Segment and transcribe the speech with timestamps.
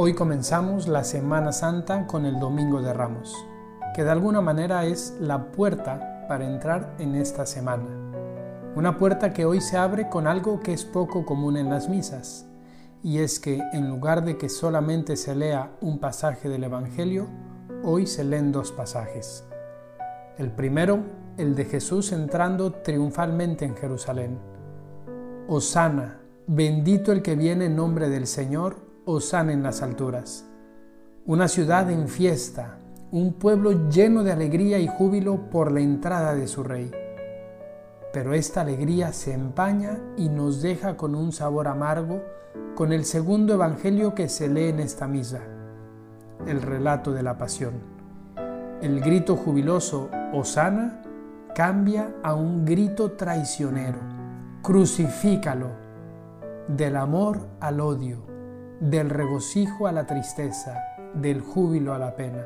[0.00, 3.34] Hoy comenzamos la Semana Santa con el Domingo de Ramos,
[3.96, 7.88] que de alguna manera es la puerta para entrar en esta semana.
[8.76, 12.46] Una puerta que hoy se abre con algo que es poco común en las misas,
[13.02, 17.26] y es que en lugar de que solamente se lea un pasaje del Evangelio,
[17.82, 19.48] hoy se leen dos pasajes.
[20.36, 21.00] El primero,
[21.38, 24.38] el de Jesús entrando triunfalmente en Jerusalén.
[25.48, 30.44] Osana, bendito el que viene en nombre del Señor, Osana en las alturas.
[31.24, 32.76] Una ciudad en fiesta,
[33.10, 36.90] un pueblo lleno de alegría y júbilo por la entrada de su rey.
[38.12, 42.22] Pero esta alegría se empaña y nos deja con un sabor amargo
[42.74, 45.40] con el segundo evangelio que se lee en esta misa,
[46.46, 47.80] el relato de la pasión.
[48.82, 51.00] El grito jubiloso Osana
[51.54, 54.00] cambia a un grito traicionero.
[54.60, 55.70] Crucifícalo,
[56.68, 58.28] del amor al odio
[58.80, 60.78] del regocijo a la tristeza,
[61.14, 62.44] del júbilo a la pena.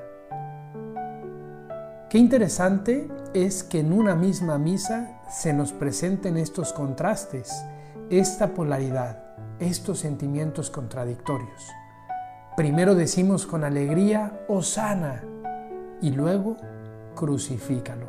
[2.08, 7.64] Qué interesante es que en una misma misa se nos presenten estos contrastes,
[8.11, 9.22] esta polaridad,
[9.58, 11.70] estos sentimientos contradictorios.
[12.56, 15.22] Primero decimos con alegría, Osana,
[16.02, 16.56] y luego,
[17.14, 18.08] crucifícalo.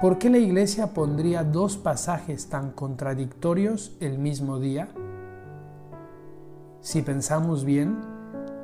[0.00, 4.88] ¿Por qué la iglesia pondría dos pasajes tan contradictorios el mismo día?
[6.84, 7.98] Si pensamos bien,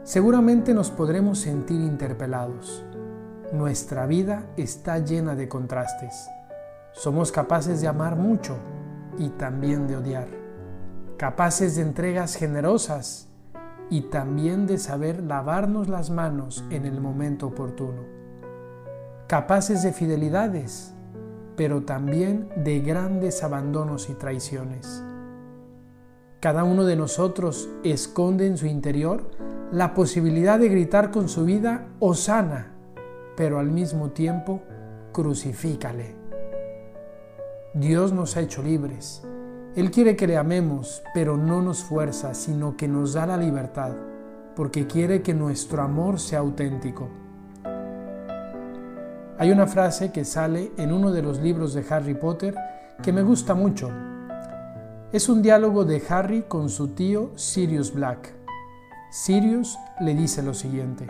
[0.02, 2.84] seguramente nos podremos sentir interpelados.
[3.50, 6.28] Nuestra vida está llena de contrastes.
[6.92, 8.58] Somos capaces de amar mucho
[9.16, 10.28] y también de odiar.
[11.16, 13.30] Capaces de entregas generosas
[13.88, 18.02] y también de saber lavarnos las manos en el momento oportuno.
[19.28, 20.92] Capaces de fidelidades,
[21.56, 25.05] pero también de grandes abandonos y traiciones
[26.41, 29.30] cada uno de nosotros esconde en su interior
[29.70, 32.72] la posibilidad de gritar con su vida, Osana,
[33.36, 34.62] pero al mismo tiempo,
[35.12, 36.16] crucifícale.
[37.74, 39.23] Dios nos ha hecho libres.
[39.77, 43.92] Él quiere que le amemos, pero no nos fuerza, sino que nos da la libertad,
[44.57, 47.08] porque quiere que nuestro amor sea auténtico.
[49.39, 52.55] Hay una frase que sale en uno de los libros de Harry Potter
[53.02, 53.90] que me gusta mucho
[55.12, 58.32] es un diálogo de Harry con su tío Sirius Black.
[59.10, 61.08] Sirius le dice lo siguiente.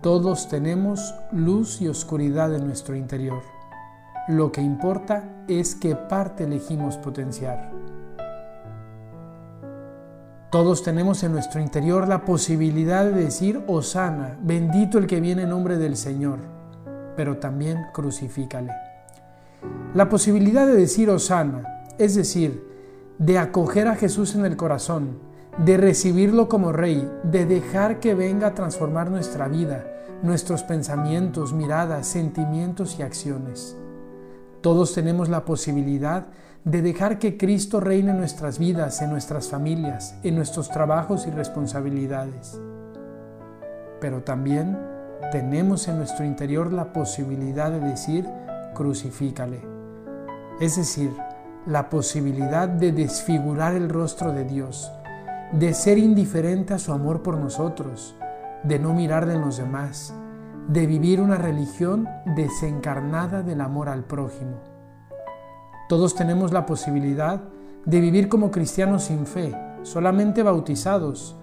[0.00, 3.42] Todos tenemos luz y oscuridad en nuestro interior.
[4.26, 7.70] Lo que importa es qué parte elegimos potenciar.
[10.50, 15.50] Todos tenemos en nuestro interior la posibilidad de decir, Osana, bendito el que viene en
[15.50, 16.40] nombre del Señor,
[17.16, 18.72] pero también crucifícale.
[19.94, 22.66] La posibilidad de decir Osana es decir,
[23.18, 25.18] de acoger a Jesús en el corazón,
[25.58, 29.86] de recibirlo como Rey, de dejar que venga a transformar nuestra vida,
[30.22, 33.76] nuestros pensamientos, miradas, sentimientos y acciones.
[34.60, 36.26] Todos tenemos la posibilidad
[36.64, 41.30] de dejar que Cristo reine en nuestras vidas, en nuestras familias, en nuestros trabajos y
[41.30, 42.58] responsabilidades.
[44.00, 44.78] Pero también
[45.30, 48.26] tenemos en nuestro interior la posibilidad de decir,
[48.74, 49.60] crucifícale.
[50.60, 51.12] Es decir,
[51.66, 54.92] la posibilidad de desfigurar el rostro de Dios,
[55.52, 58.16] de ser indiferente a su amor por nosotros,
[58.64, 60.14] de no mirar de los demás,
[60.68, 64.60] de vivir una religión desencarnada del amor al prójimo.
[65.88, 67.42] Todos tenemos la posibilidad
[67.84, 71.36] de vivir como cristianos sin fe, solamente bautizados,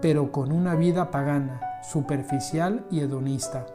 [0.00, 3.66] pero con una vida pagana, superficial y hedonista.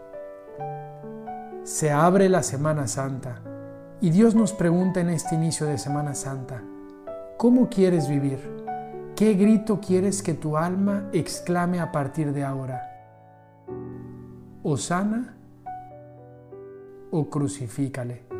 [1.63, 3.52] Se abre la Semana Santa
[4.03, 6.61] y Dios nos pregunta en este inicio de Semana Santa,
[7.37, 8.37] ¿cómo quieres vivir?
[9.15, 12.81] ¿Qué grito quieres que tu alma exclame a partir de ahora?
[14.61, 15.37] ¿Osana
[17.11, 18.32] o crucifícale?